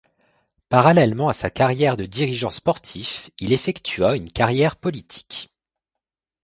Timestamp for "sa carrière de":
1.33-2.05